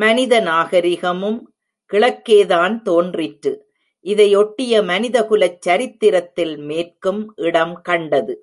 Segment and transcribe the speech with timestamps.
[0.00, 1.38] மனித நாகரிகமும்
[1.92, 3.52] கிழக்கேதான் தோன்றிற்று.
[4.04, 8.42] இதையொட்டிய மனிதகுலச் சரித்திரத்தில் மேற்கும் இடம் கண்டது.